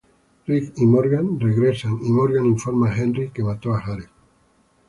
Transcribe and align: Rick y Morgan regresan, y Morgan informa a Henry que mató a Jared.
Rick 0.47 0.73
y 0.77 0.85
Morgan 0.87 1.39
regresan, 1.39 1.99
y 2.03 2.09
Morgan 2.09 2.47
informa 2.47 2.89
a 2.89 2.97
Henry 2.97 3.29
que 3.29 3.43
mató 3.43 3.71
a 3.71 3.81
Jared. 3.81 4.09